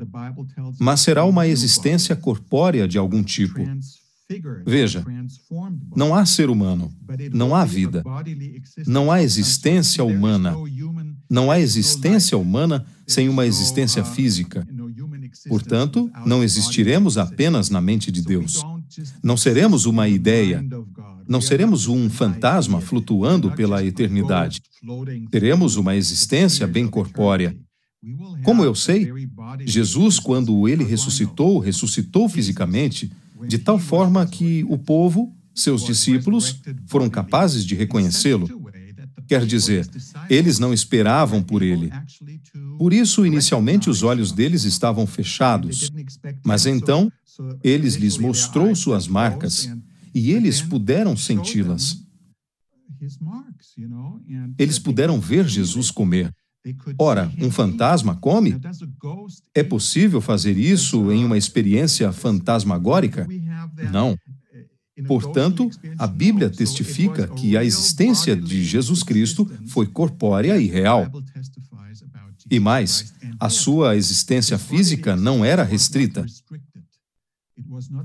mas 0.79 0.99
será 0.99 1.23
uma 1.23 1.47
existência 1.47 2.15
corpórea 2.15 2.87
de 2.87 2.97
algum 2.97 3.23
tipo. 3.23 3.61
Veja, 4.65 5.05
não 5.95 6.13
há 6.13 6.25
ser 6.25 6.49
humano, 6.49 6.91
não 7.31 7.55
há 7.55 7.63
vida, 7.63 8.03
não 8.85 9.11
há 9.11 9.21
existência 9.21 10.03
humana, 10.03 10.55
não 11.29 11.51
há 11.51 11.59
existência 11.59 12.37
humana 12.37 12.85
sem 13.07 13.29
uma 13.29 13.45
existência 13.45 14.03
física. 14.03 14.67
Portanto, 15.47 16.09
não 16.25 16.43
existiremos 16.43 17.17
apenas 17.17 17.69
na 17.69 17.81
mente 17.81 18.11
de 18.11 18.21
Deus. 18.21 18.63
Não 19.23 19.35
seremos 19.35 19.85
uma 19.85 20.07
ideia, 20.07 20.65
não 21.27 21.41
seremos 21.41 21.87
um 21.87 22.09
fantasma 22.09 22.79
flutuando 22.79 23.51
pela 23.51 23.83
eternidade. 23.83 24.61
Teremos 25.31 25.75
uma 25.75 25.95
existência 25.95 26.67
bem 26.67 26.87
corpórea. 26.87 27.55
Como 28.43 28.63
eu 28.63 28.75
sei, 28.75 29.11
Jesus, 29.65 30.19
quando 30.19 30.67
ele 30.67 30.83
ressuscitou, 30.83 31.57
ressuscitou 31.59 32.29
fisicamente, 32.29 33.11
de 33.47 33.57
tal 33.57 33.79
forma 33.79 34.25
que 34.25 34.63
o 34.69 34.77
povo, 34.77 35.33
seus 35.53 35.83
discípulos, 35.83 36.61
foram 36.87 37.09
capazes 37.09 37.65
de 37.65 37.73
reconhecê-lo. 37.75 38.47
Quer 39.27 39.45
dizer, 39.45 39.89
eles 40.29 40.59
não 40.59 40.71
esperavam 40.71 41.41
por 41.41 41.63
ele. 41.63 41.91
Por 42.77 42.93
isso, 42.93 43.25
inicialmente, 43.25 43.89
os 43.89 44.03
olhos 44.03 44.31
deles 44.31 44.63
estavam 44.63 45.05
fechados. 45.05 45.91
Mas 46.43 46.65
então, 46.65 47.11
eles 47.63 47.95
lhes 47.95 48.17
mostrou 48.17 48.75
suas 48.75 49.07
marcas 49.07 49.69
e 50.13 50.31
eles 50.31 50.61
puderam 50.61 51.15
senti-las. 51.17 51.97
Eles 54.57 54.79
puderam 54.79 55.19
ver 55.19 55.47
Jesus 55.47 55.91
comer. 55.91 56.33
Ora, 56.97 57.31
um 57.39 57.51
fantasma 57.51 58.15
come? 58.15 58.55
É 59.53 59.61
possível 59.61 60.19
fazer 60.19 60.57
isso 60.57 61.11
em 61.11 61.23
uma 61.23 61.37
experiência 61.37 62.11
fantasmagórica? 62.11 63.27
Não. 63.91 64.17
Portanto, 65.07 65.69
a 65.97 66.07
Bíblia 66.07 66.49
testifica 66.49 67.27
que 67.27 67.57
a 67.57 67.63
existência 67.63 68.35
de 68.35 68.63
Jesus 68.63 69.03
Cristo 69.03 69.45
foi 69.67 69.85
corpórea 69.85 70.57
e 70.57 70.67
real. 70.67 71.11
E 72.49 72.59
mais, 72.59 73.13
a 73.39 73.49
sua 73.49 73.95
existência 73.95 74.57
física 74.57 75.15
não 75.15 75.43
era 75.43 75.63
restrita. 75.63 76.25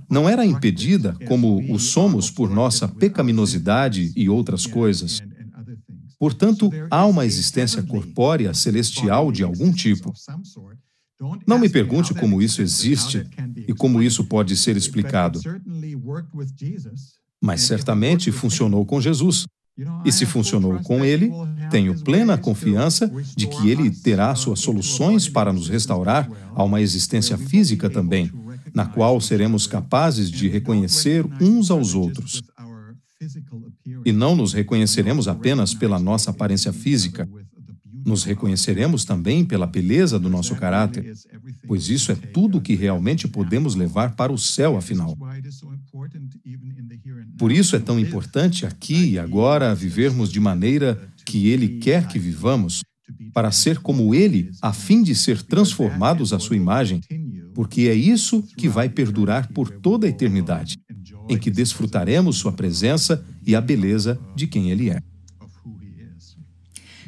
Não 0.08 0.28
era 0.28 0.44
impedida 0.44 1.16
como 1.26 1.72
o 1.72 1.78
somos 1.78 2.30
por 2.30 2.48
nossa 2.48 2.88
pecaminosidade 2.88 4.12
e 4.16 4.28
outras 4.28 4.66
coisas. 4.66 5.20
Portanto, 6.18 6.70
há 6.90 7.06
uma 7.06 7.24
existência 7.24 7.82
corpórea 7.82 8.52
celestial 8.54 9.32
de 9.32 9.42
algum 9.42 9.72
tipo. 9.72 10.12
Não 11.46 11.58
me 11.58 11.68
pergunte 11.68 12.14
como 12.14 12.40
isso 12.40 12.62
existe 12.62 13.26
e 13.68 13.74
como 13.74 14.02
isso 14.02 14.24
pode 14.24 14.56
ser 14.56 14.76
explicado. 14.76 15.40
Mas 17.40 17.62
certamente 17.62 18.32
funcionou 18.32 18.84
com 18.86 19.00
Jesus. 19.00 19.46
E 20.04 20.12
se 20.12 20.26
funcionou 20.26 20.78
com 20.80 21.04
ele, 21.04 21.30
tenho 21.70 21.98
plena 22.02 22.36
confiança 22.36 23.10
de 23.36 23.46
que 23.46 23.68
ele 23.70 23.90
terá 23.90 24.34
suas 24.34 24.60
soluções 24.60 25.28
para 25.28 25.52
nos 25.52 25.68
restaurar 25.68 26.28
a 26.54 26.62
uma 26.64 26.80
existência 26.80 27.38
física 27.38 27.88
também, 27.88 28.30
na 28.74 28.86
qual 28.86 29.20
seremos 29.20 29.66
capazes 29.66 30.30
de 30.30 30.48
reconhecer 30.48 31.24
uns 31.40 31.70
aos 31.70 31.94
outros. 31.94 32.42
E 34.04 34.12
não 34.12 34.34
nos 34.34 34.52
reconheceremos 34.52 35.28
apenas 35.28 35.74
pela 35.74 35.98
nossa 35.98 36.30
aparência 36.30 36.72
física, 36.72 37.28
nos 38.04 38.24
reconheceremos 38.24 39.04
também 39.04 39.44
pela 39.44 39.66
beleza 39.66 40.18
do 40.18 40.30
nosso 40.30 40.54
caráter, 40.56 41.12
pois 41.66 41.88
isso 41.88 42.10
é 42.10 42.14
tudo 42.14 42.58
o 42.58 42.60
que 42.60 42.74
realmente 42.74 43.28
podemos 43.28 43.74
levar 43.74 44.16
para 44.16 44.32
o 44.32 44.38
céu, 44.38 44.76
afinal. 44.76 45.16
Por 47.40 47.50
isso 47.50 47.74
é 47.74 47.78
tão 47.78 47.98
importante 47.98 48.66
aqui 48.66 49.12
e 49.12 49.18
agora 49.18 49.74
vivermos 49.74 50.30
de 50.30 50.38
maneira 50.38 51.00
que 51.24 51.48
Ele 51.48 51.78
quer 51.78 52.06
que 52.06 52.18
vivamos, 52.18 52.82
para 53.32 53.50
ser 53.50 53.78
como 53.78 54.14
Ele, 54.14 54.50
a 54.60 54.74
fim 54.74 55.02
de 55.02 55.14
ser 55.14 55.40
transformados 55.40 56.34
à 56.34 56.38
Sua 56.38 56.54
imagem, 56.54 57.00
porque 57.54 57.88
é 57.88 57.94
isso 57.94 58.42
que 58.58 58.68
vai 58.68 58.90
perdurar 58.90 59.48
por 59.54 59.70
toda 59.70 60.06
a 60.06 60.10
eternidade, 60.10 60.76
em 61.30 61.38
que 61.38 61.50
desfrutaremos 61.50 62.36
Sua 62.36 62.52
presença 62.52 63.24
e 63.46 63.56
a 63.56 63.60
beleza 63.62 64.20
de 64.36 64.46
quem 64.46 64.70
Ele 64.70 64.90
é. 64.90 65.00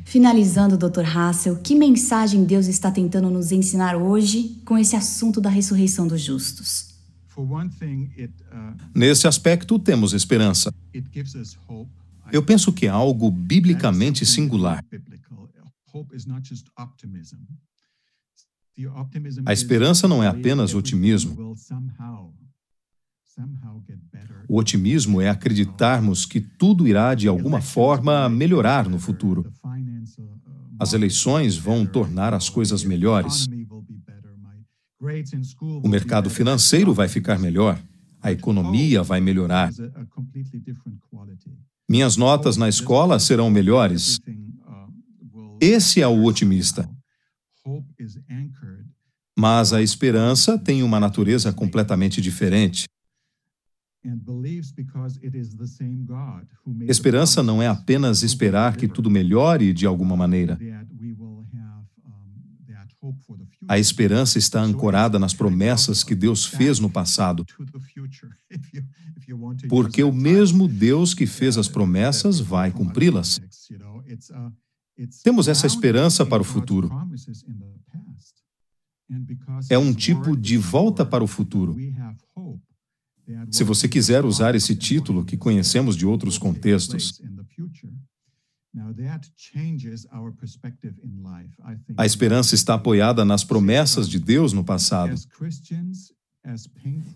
Finalizando, 0.02 0.78
Dr. 0.78 1.04
Hassel, 1.14 1.56
que 1.56 1.74
mensagem 1.74 2.44
Deus 2.44 2.68
está 2.68 2.90
tentando 2.90 3.28
nos 3.28 3.52
ensinar 3.52 3.96
hoje 3.96 4.62
com 4.64 4.78
esse 4.78 4.96
assunto 4.96 5.42
da 5.42 5.50
ressurreição 5.50 6.06
dos 6.06 6.22
justos? 6.22 6.91
Uh, 7.36 8.76
Nesse 8.94 9.26
aspecto, 9.26 9.78
temos 9.78 10.12
esperança. 10.12 10.72
Eu 12.30 12.42
penso 12.42 12.72
que 12.72 12.86
é 12.86 12.88
algo 12.88 13.30
biblicamente 13.30 14.24
singular. 14.24 14.84
A 19.44 19.52
esperança 19.52 20.08
não 20.08 20.22
é 20.22 20.28
apenas 20.28 20.74
otimismo. 20.74 21.54
O 24.48 24.58
otimismo 24.58 25.20
é 25.20 25.28
acreditarmos 25.28 26.26
que 26.26 26.40
tudo 26.40 26.86
irá, 26.86 27.14
de 27.14 27.28
alguma 27.28 27.60
forma, 27.60 28.28
melhorar 28.28 28.88
no 28.88 28.98
futuro. 28.98 29.50
As 30.78 30.92
eleições 30.92 31.56
vão 31.56 31.86
tornar 31.86 32.34
as 32.34 32.48
coisas 32.48 32.84
melhores. 32.84 33.46
O 35.82 35.88
mercado 35.88 36.30
financeiro 36.30 36.94
vai 36.94 37.08
ficar 37.08 37.38
melhor. 37.38 37.80
A 38.20 38.30
economia 38.30 39.02
vai 39.02 39.20
melhorar. 39.20 39.70
Minhas 41.88 42.16
notas 42.16 42.56
na 42.56 42.68
escola 42.68 43.18
serão 43.18 43.50
melhores. 43.50 44.20
Esse 45.60 46.00
é 46.00 46.06
o 46.06 46.24
otimista. 46.24 46.88
Mas 49.36 49.72
a 49.72 49.82
esperança 49.82 50.58
tem 50.58 50.82
uma 50.82 51.00
natureza 51.00 51.52
completamente 51.52 52.20
diferente. 52.20 52.86
Esperança 56.88 57.42
não 57.42 57.62
é 57.62 57.68
apenas 57.68 58.22
esperar 58.22 58.76
que 58.76 58.88
tudo 58.88 59.10
melhore 59.10 59.72
de 59.72 59.86
alguma 59.86 60.16
maneira. 60.16 60.58
A 63.68 63.78
esperança 63.78 64.38
está 64.38 64.60
ancorada 64.62 65.18
nas 65.18 65.34
promessas 65.34 66.04
que 66.04 66.14
Deus 66.14 66.44
fez 66.44 66.78
no 66.78 66.88
passado. 66.88 67.44
Porque 69.68 70.02
o 70.02 70.12
mesmo 70.12 70.68
Deus 70.68 71.14
que 71.14 71.26
fez 71.26 71.58
as 71.58 71.68
promessas 71.68 72.38
vai 72.38 72.70
cumpri-las. 72.70 73.40
Temos 75.24 75.48
essa 75.48 75.66
esperança 75.66 76.24
para 76.24 76.42
o 76.42 76.44
futuro. 76.44 76.90
É 79.68 79.76
um 79.76 79.92
tipo 79.92 80.36
de 80.36 80.56
volta 80.56 81.04
para 81.04 81.24
o 81.24 81.26
futuro. 81.26 81.76
Se 83.50 83.64
você 83.64 83.88
quiser 83.88 84.24
usar 84.24 84.54
esse 84.54 84.74
título 84.74 85.24
que 85.24 85.36
conhecemos 85.36 85.96
de 85.96 86.06
outros 86.06 86.38
contextos, 86.38 87.20
a 91.96 92.06
esperança 92.06 92.54
está 92.54 92.74
apoiada 92.74 93.24
nas 93.24 93.44
promessas 93.44 94.08
de 94.08 94.18
Deus 94.18 94.52
no 94.52 94.64
passado. 94.64 95.14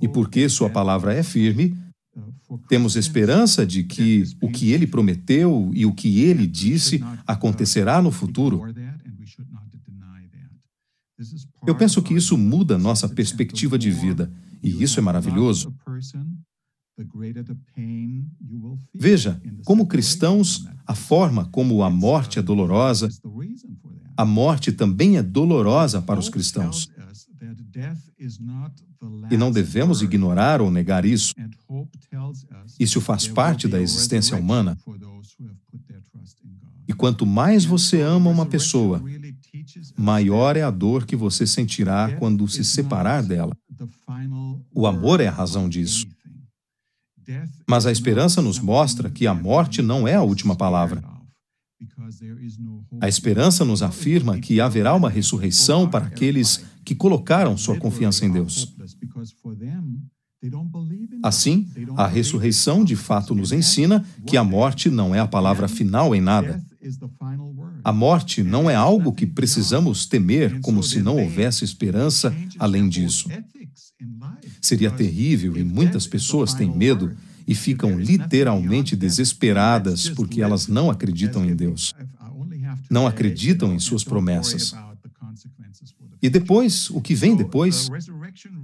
E 0.01 0.09
porque 0.09 0.49
Sua 0.49 0.69
palavra 0.69 1.15
é 1.15 1.23
firme, 1.23 1.77
temos 2.69 2.97
esperança 2.97 3.67
de 3.67 3.85
que 3.85 4.25
o 4.41 4.51
que 4.51 4.71
Ele 4.71 4.87
prometeu 4.87 5.71
e 5.75 5.87
o 5.87 5.95
que 5.95 6.21
Ele 6.21 6.47
disse 6.47 7.01
acontecerá 7.27 8.01
no 8.03 8.11
futuro. 8.11 8.63
Eu 11.67 11.75
penso 11.75 12.03
que 12.03 12.15
isso 12.15 12.37
muda 12.37 12.79
nossa 12.79 13.09
perspectiva 13.09 13.79
de 13.79 13.91
vida 13.91 14.31
e 14.63 14.83
isso 14.83 15.01
é 15.01 15.03
maravilhoso. 15.03 15.75
Veja, 18.95 19.41
como 19.65 19.87
cristãos, 19.87 20.67
a 20.87 20.95
forma 20.95 21.47
como 21.47 21.83
a 21.83 21.91
morte 21.91 22.39
é 22.39 22.43
dolorosa, 22.43 23.09
a 24.17 24.25
morte 24.25 24.73
também 24.73 25.17
é 25.17 25.23
dolorosa 25.23 26.01
para 26.01 26.21
os 26.21 26.29
cristãos. 26.29 26.89
E 29.31 29.37
não 29.37 29.51
devemos 29.51 30.01
ignorar 30.01 30.61
ou 30.61 30.71
negar 30.71 31.05
isso. 31.05 31.35
Isso 32.79 33.01
faz 33.01 33.29
parte 33.29 33.69
da 33.69 33.81
existência 33.81 34.37
humana. 34.37 34.79
E 36.89 36.93
quanto 36.93 37.27
mais 37.27 37.65
você 37.65 38.01
ama 38.01 38.31
uma 38.31 38.47
pessoa, 38.47 39.03
maior 39.97 40.57
é 40.57 40.63
a 40.63 40.71
dor 40.71 41.05
que 41.05 41.17
você 41.17 41.47
sentirá 41.47 42.15
quando 42.17 42.47
se 42.49 42.65
separar 42.65 43.23
dela. 43.23 43.57
O 44.73 44.87
amor 44.87 45.21
é 45.21 45.27
a 45.27 45.33
razão 45.33 45.69
disso. 45.69 46.07
Mas 47.67 47.87
a 47.87 47.93
esperança 47.93 48.41
nos 48.41 48.59
mostra 48.59 49.11
que 49.11 49.27
a 49.27 49.35
morte 49.35 49.83
não 49.83 50.07
é 50.07 50.15
a 50.15 50.23
última 50.23 50.55
palavra. 50.55 51.03
A 53.01 53.09
esperança 53.09 53.65
nos 53.65 53.83
afirma 53.83 54.39
que 54.39 54.61
haverá 54.61 54.95
uma 54.95 55.11
ressurreição 55.11 55.89
para 55.89 56.07
aqueles 56.07 56.65
que 56.85 56.95
colocaram 56.95 57.57
sua 57.57 57.79
confiança 57.79 58.25
em 58.25 58.31
Deus. 58.31 58.75
Assim, 61.23 61.67
a 61.97 62.07
ressurreição 62.07 62.85
de 62.85 62.95
fato 62.95 63.35
nos 63.35 63.53
ensina 63.53 64.05
que 64.27 64.37
a 64.37 64.45
morte 64.45 64.89
não 64.89 65.15
é 65.15 65.19
a 65.19 65.27
palavra 65.27 65.67
final 65.67 66.15
em 66.15 66.21
nada. 66.21 66.63
A 67.83 67.93
morte 67.93 68.43
não 68.43 68.71
é 68.71 68.75
algo 68.75 69.13
que 69.13 69.27
precisamos 69.27 70.07
temer 70.07 70.61
como 70.61 70.83
se 70.83 71.03
não 71.03 71.17
houvesse 71.17 71.65
esperança 71.65 72.35
além 72.59 72.89
disso. 72.89 73.29
Seria 74.67 74.91
terrível 74.91 75.57
e 75.57 75.63
muitas 75.63 76.09
pessoas 76.09 76.53
têm 76.53 76.69
medo 76.69 77.15
e 77.47 77.55
ficam 77.55 77.97
literalmente 77.97 78.97
desesperadas 78.97 80.09
porque 80.09 80.43
elas 80.43 80.67
não 80.67 80.91
acreditam 80.91 81.45
em 81.45 81.55
Deus. 81.55 81.95
Não 82.91 83.07
acreditam 83.07 83.73
em 83.73 83.79
suas 83.79 84.03
promessas. 84.03 84.75
E 86.21 86.29
depois, 86.29 86.91
o 86.91 87.01
que 87.01 87.15
vem 87.15 87.37
depois? 87.37 87.89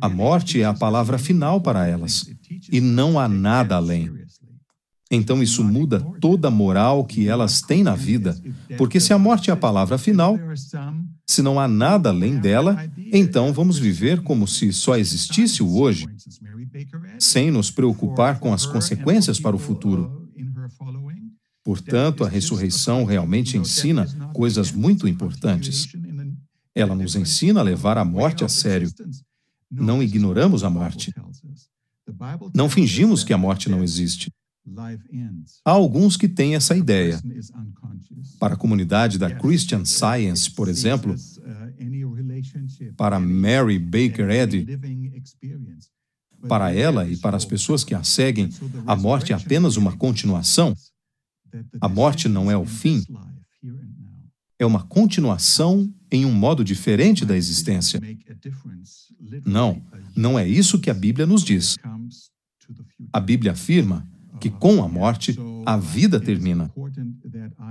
A 0.00 0.08
morte 0.08 0.60
é 0.60 0.64
a 0.64 0.74
palavra 0.74 1.18
final 1.18 1.60
para 1.60 1.86
elas, 1.86 2.28
e 2.72 2.80
não 2.80 3.16
há 3.16 3.28
nada 3.28 3.76
além. 3.76 4.10
Então 5.08 5.40
isso 5.40 5.62
muda 5.62 6.00
toda 6.20 6.48
a 6.48 6.50
moral 6.50 7.04
que 7.04 7.28
elas 7.28 7.60
têm 7.60 7.84
na 7.84 7.94
vida, 7.94 8.36
porque 8.76 8.98
se 8.98 9.12
a 9.12 9.18
morte 9.18 9.50
é 9.50 9.52
a 9.52 9.56
palavra 9.56 9.98
final, 9.98 10.36
se 11.32 11.42
não 11.42 11.58
há 11.58 11.66
nada 11.66 12.10
além 12.10 12.38
dela, 12.38 12.76
então 13.12 13.52
vamos 13.52 13.78
viver 13.78 14.22
como 14.22 14.46
se 14.46 14.72
só 14.72 14.96
existisse 14.96 15.62
o 15.62 15.78
hoje, 15.78 16.06
sem 17.18 17.50
nos 17.50 17.70
preocupar 17.70 18.38
com 18.38 18.52
as 18.52 18.66
consequências 18.66 19.40
para 19.40 19.56
o 19.56 19.58
futuro. 19.58 20.28
Portanto, 21.64 22.24
a 22.24 22.28
ressurreição 22.28 23.04
realmente 23.04 23.56
ensina 23.56 24.06
coisas 24.34 24.72
muito 24.72 25.08
importantes. 25.08 25.88
Ela 26.74 26.94
nos 26.94 27.14
ensina 27.16 27.60
a 27.60 27.62
levar 27.62 27.96
a 27.96 28.04
morte 28.04 28.44
a 28.44 28.48
sério. 28.48 28.92
Não 29.70 30.02
ignoramos 30.02 30.64
a 30.64 30.70
morte. 30.70 31.14
Não 32.54 32.68
fingimos 32.68 33.24
que 33.24 33.32
a 33.32 33.38
morte 33.38 33.70
não 33.70 33.82
existe. 33.82 34.30
Há 35.64 35.70
alguns 35.70 36.16
que 36.16 36.28
têm 36.28 36.54
essa 36.54 36.76
ideia. 36.76 37.20
Para 38.38 38.54
a 38.54 38.56
comunidade 38.56 39.18
da 39.18 39.30
Christian 39.30 39.84
Science, 39.84 40.50
por 40.50 40.68
exemplo, 40.68 41.14
para 42.96 43.18
Mary 43.18 43.78
Baker 43.78 44.30
Eddy, 44.30 44.66
para 46.48 46.72
ela 46.72 47.08
e 47.08 47.16
para 47.16 47.36
as 47.36 47.44
pessoas 47.44 47.84
que 47.84 47.94
a 47.94 48.02
seguem, 48.02 48.48
a 48.86 48.96
morte 48.96 49.32
é 49.32 49.36
apenas 49.36 49.76
uma 49.76 49.96
continuação. 49.96 50.74
A 51.80 51.88
morte 51.88 52.28
não 52.28 52.50
é 52.50 52.56
o 52.56 52.64
fim. 52.64 53.04
É 54.58 54.66
uma 54.66 54.84
continuação 54.84 55.92
em 56.10 56.24
um 56.24 56.32
modo 56.32 56.62
diferente 56.64 57.24
da 57.24 57.36
existência. 57.36 58.00
Não, 59.44 59.82
não 60.14 60.38
é 60.38 60.46
isso 60.46 60.78
que 60.78 60.90
a 60.90 60.94
Bíblia 60.94 61.26
nos 61.26 61.42
diz. 61.42 61.76
A 63.12 63.20
Bíblia 63.20 63.52
afirma 63.52 64.08
que 64.42 64.50
com 64.50 64.82
a 64.82 64.88
morte 64.88 65.38
a 65.64 65.76
vida 65.76 66.18
termina. 66.18 66.68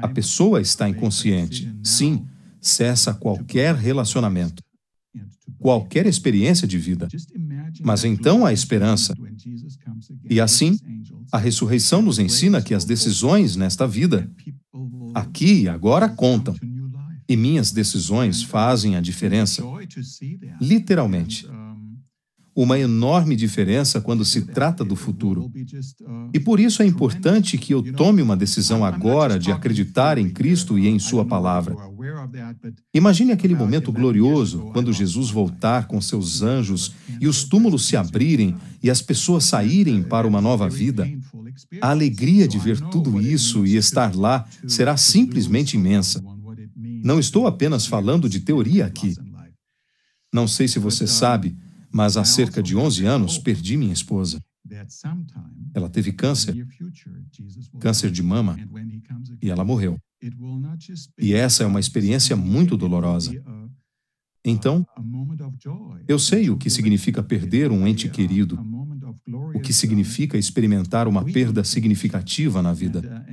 A 0.02 0.08
pessoa 0.08 0.62
está 0.62 0.88
inconsciente. 0.88 1.70
Sim, 1.84 2.26
cessa 2.62 3.14
qualquer 3.14 3.76
relacionamento, 3.76 4.64
qualquer 5.60 6.06
experiência 6.06 6.66
de 6.66 6.78
vida. 6.78 7.10
Mas 7.82 8.06
então 8.06 8.46
há 8.46 8.54
esperança. 8.54 9.14
E 10.30 10.40
assim, 10.40 10.80
a 11.30 11.38
ressurreição 11.38 12.02
nos 12.02 12.20
ensina 12.20 12.62
que 12.62 12.74
as 12.74 12.86
decisões 12.86 13.58
nesta 13.58 13.86
vida, 13.86 14.32
aqui 15.14 15.64
e 15.64 15.68
agora, 15.68 16.08
contam. 16.08 16.56
E 17.28 17.36
minhas 17.36 17.74
decisões 17.74 18.44
fazem 18.44 18.96
a 18.96 19.02
diferença. 19.02 19.62
Literalmente 20.62 21.46
uma 22.56 22.78
enorme 22.78 23.36
diferença 23.36 24.02
quando 24.02 24.26
se 24.26 24.42
trata 24.42 24.84
do 24.84 24.96
futuro. 24.96 25.52
E 26.34 26.40
por 26.40 26.60
isso 26.60 26.82
é 26.82 26.86
importante 26.86 27.58
que 27.58 27.74
eu 27.74 27.82
tome 27.94 28.22
uma 28.22 28.36
decisão 28.36 28.84
agora 28.84 29.40
de 29.40 29.52
acreditar 29.52 30.18
em 30.18 30.30
Cristo 30.30 30.78
e 30.78 30.88
em 30.88 31.00
Sua 31.00 31.26
palavra. 31.26 31.76
Imagine 32.94 33.32
aquele 33.32 33.56
momento 33.56 33.92
glorioso 33.92 34.70
quando 34.74 34.92
Jesus 34.92 35.30
voltar 35.30 35.88
com 35.88 36.02
seus 36.02 36.42
anjos 36.42 36.94
e 37.20 37.28
os 37.28 37.44
túmulos 37.44 37.86
se 37.86 37.96
abrirem 37.96 38.56
e 38.84 38.90
as 38.90 39.02
pessoas 39.02 39.46
saírem 39.46 40.04
para 40.04 40.28
uma 40.28 40.42
nova 40.42 40.70
vida. 40.70 41.08
A 41.82 41.92
alegria 41.92 42.48
de 42.48 42.60
ver 42.60 42.80
tudo 42.80 43.22
isso 43.22 43.66
e 43.66 43.76
estar 43.76 44.16
lá 44.16 44.46
será 44.68 44.98
simplesmente 44.98 45.76
imensa. 45.78 46.24
Não 47.04 47.20
estou 47.20 47.48
apenas 47.48 47.86
falando 47.86 48.30
de 48.30 48.42
teoria 48.42 48.86
aqui. 48.86 49.16
Não 50.34 50.48
sei 50.48 50.68
se 50.68 50.80
você 50.80 51.06
sabe, 51.06 51.56
mas 51.92 52.18
há 52.18 52.24
cerca 52.24 52.62
de 52.62 52.76
11 52.76 53.06
anos 53.06 53.38
perdi 53.38 53.78
minha 53.78 53.94
esposa. 53.94 54.40
Ela 55.74 55.90
teve 55.90 56.12
câncer, 56.12 56.56
câncer 57.80 58.12
de 58.12 58.24
mama, 58.24 58.58
e 59.42 59.50
ela 59.50 59.66
morreu. 59.66 59.98
E 61.20 61.34
essa 61.34 61.64
é 61.64 61.66
uma 61.66 61.80
experiência 61.80 62.36
muito 62.36 62.78
dolorosa. 62.78 63.34
Então, 64.44 64.86
eu 66.08 66.18
sei 66.18 66.50
o 66.50 66.58
que 66.58 66.70
significa 66.70 67.22
perder 67.22 67.72
um 67.72 67.86
ente 67.86 68.10
querido, 68.10 68.60
o 69.54 69.60
que 69.60 69.72
significa 69.72 70.38
experimentar 70.38 71.08
uma 71.08 71.24
perda 71.24 71.64
significativa 71.64 72.62
na 72.62 72.74
vida. 72.74 73.26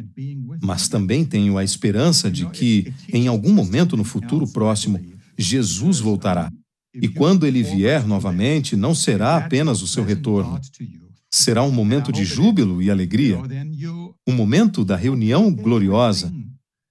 Mas 0.62 0.88
também 0.88 1.24
tenho 1.24 1.56
a 1.56 1.64
esperança 1.64 2.30
de 2.30 2.48
que, 2.50 2.92
em 3.12 3.26
algum 3.26 3.52
momento 3.52 3.96
no 3.96 4.04
futuro 4.04 4.46
próximo, 4.46 5.00
Jesus 5.36 6.00
voltará. 6.00 6.52
E 6.94 7.08
quando 7.08 7.46
ele 7.46 7.62
vier 7.62 8.06
novamente, 8.06 8.76
não 8.76 8.94
será 8.94 9.36
apenas 9.36 9.82
o 9.82 9.86
seu 9.86 10.04
retorno. 10.04 10.60
Será 11.30 11.62
um 11.62 11.70
momento 11.70 12.10
de 12.10 12.24
júbilo 12.24 12.82
e 12.82 12.90
alegria, 12.90 13.38
um 14.26 14.32
momento 14.32 14.84
da 14.84 14.96
reunião 14.96 15.52
gloriosa, 15.52 16.32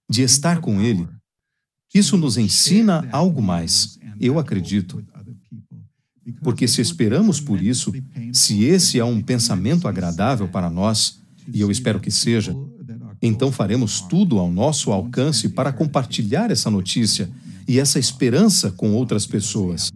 de 0.10 0.22
estar 0.22 0.62
com 0.62 0.80
ele. 0.80 1.08
Isso 1.94 2.18
nos 2.18 2.38
ensina 2.38 3.08
algo 3.12 3.42
mais, 3.42 3.98
eu 4.20 4.38
acredito. 4.38 5.04
Porque 6.44 6.68
se 6.68 6.82
esperamos 6.82 7.40
por 7.40 7.62
isso, 7.62 7.92
se 8.34 8.64
esse 8.64 9.00
é 9.00 9.06
um 9.06 9.22
pensamento 9.22 9.88
agradável 9.88 10.48
para 10.48 10.70
nós, 10.70 11.20
e 11.52 11.62
eu 11.62 11.72
espero 11.72 12.00
que 12.00 12.12
seja, 12.12 12.56
então 13.22 13.52
faremos 13.52 14.02
tudo 14.02 14.38
ao 14.38 14.52
nosso 14.52 14.92
alcance 14.92 15.50
para 15.50 15.72
compartilhar 15.72 16.52
essa 16.52 16.70
notícia 16.70 17.30
e 17.68 17.80
essa 17.80 18.00
esperança 18.00 18.72
com 18.72 18.94
outras 18.94 19.26
pessoas. 19.26 19.92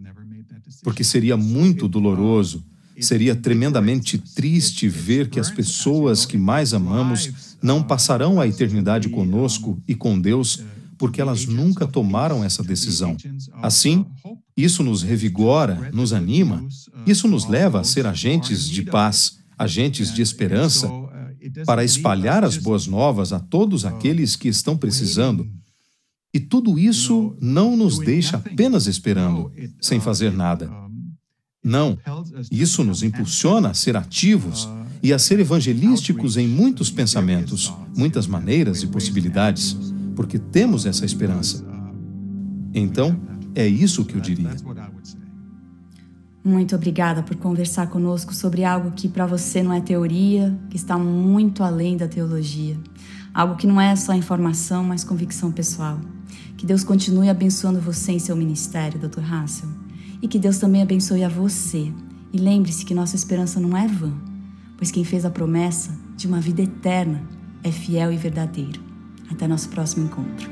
Porque 0.82 1.02
seria 1.02 1.36
muito 1.36 1.88
doloroso, 1.88 2.64
seria 3.00 3.34
tremendamente 3.34 4.18
triste 4.18 4.88
ver 4.88 5.28
que 5.28 5.40
as 5.40 5.50
pessoas 5.50 6.26
que 6.26 6.36
mais 6.36 6.74
amamos 6.74 7.56
não 7.62 7.82
passarão 7.82 8.40
a 8.40 8.46
eternidade 8.46 9.08
conosco 9.08 9.80
e 9.86 9.94
com 9.94 10.20
Deus 10.20 10.62
porque 11.02 11.20
elas 11.20 11.46
nunca 11.46 11.84
tomaram 11.84 12.44
essa 12.44 12.62
decisão. 12.62 13.16
Assim, 13.54 14.06
isso 14.56 14.84
nos 14.84 15.02
revigora, 15.02 15.90
nos 15.92 16.12
anima, 16.12 16.64
isso 17.04 17.26
nos 17.26 17.48
leva 17.48 17.80
a 17.80 17.84
ser 17.84 18.06
agentes 18.06 18.68
de 18.68 18.82
paz, 18.82 19.38
agentes 19.58 20.14
de 20.14 20.22
esperança, 20.22 20.88
para 21.66 21.82
espalhar 21.82 22.44
as 22.44 22.56
boas 22.56 22.86
novas 22.86 23.32
a 23.32 23.40
todos 23.40 23.84
aqueles 23.84 24.36
que 24.36 24.46
estão 24.46 24.76
precisando 24.76 25.50
e 26.32 26.40
tudo 26.40 26.78
isso 26.78 27.36
não 27.40 27.76
nos 27.76 27.98
deixa 27.98 28.36
apenas 28.36 28.86
esperando, 28.86 29.52
sem 29.80 30.00
fazer 30.00 30.32
nada. 30.32 30.70
Não, 31.64 31.96
isso 32.50 32.82
nos 32.82 33.02
impulsiona 33.02 33.70
a 33.70 33.74
ser 33.74 33.96
ativos 33.96 34.68
e 35.02 35.12
a 35.12 35.18
ser 35.18 35.38
evangelísticos 35.38 36.36
em 36.36 36.48
muitos 36.48 36.90
pensamentos, 36.90 37.72
muitas 37.96 38.26
maneiras 38.26 38.82
e 38.82 38.86
possibilidades, 38.86 39.76
porque 40.16 40.38
temos 40.38 40.86
essa 40.86 41.04
esperança. 41.04 41.64
Então, 42.74 43.20
é 43.54 43.66
isso 43.66 44.04
que 44.04 44.16
eu 44.16 44.20
diria. 44.20 44.50
Muito 46.44 46.74
obrigada 46.74 47.22
por 47.22 47.36
conversar 47.36 47.88
conosco 47.88 48.34
sobre 48.34 48.64
algo 48.64 48.90
que 48.92 49.08
para 49.08 49.26
você 49.26 49.62
não 49.62 49.72
é 49.72 49.80
teoria, 49.80 50.58
que 50.70 50.76
está 50.76 50.98
muito 50.98 51.62
além 51.62 51.96
da 51.96 52.08
teologia. 52.08 52.76
Algo 53.32 53.56
que 53.56 53.66
não 53.66 53.80
é 53.80 53.94
só 53.94 54.12
informação, 54.12 54.82
mas 54.82 55.04
convicção 55.04 55.52
pessoal. 55.52 56.00
Que 56.62 56.66
Deus 56.66 56.84
continue 56.84 57.28
abençoando 57.28 57.80
você 57.80 58.12
em 58.12 58.20
seu 58.20 58.36
ministério, 58.36 58.96
Dr. 58.96 59.20
Hassel. 59.20 59.68
E 60.22 60.28
que 60.28 60.38
Deus 60.38 60.58
também 60.58 60.80
abençoe 60.80 61.24
a 61.24 61.28
você. 61.28 61.92
E 62.32 62.38
lembre-se 62.38 62.84
que 62.84 62.94
nossa 62.94 63.16
esperança 63.16 63.58
não 63.58 63.76
é 63.76 63.88
vã, 63.88 64.12
pois 64.78 64.92
quem 64.92 65.02
fez 65.02 65.24
a 65.24 65.30
promessa 65.30 65.90
de 66.16 66.28
uma 66.28 66.40
vida 66.40 66.62
eterna 66.62 67.20
é 67.64 67.72
fiel 67.72 68.12
e 68.12 68.16
verdadeiro. 68.16 68.80
Até 69.28 69.48
nosso 69.48 69.70
próximo 69.70 70.04
encontro. 70.04 70.48